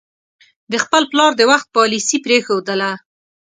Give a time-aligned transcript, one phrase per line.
[0.71, 2.91] د خپل پلار د وخت پالیسي پرېښودله.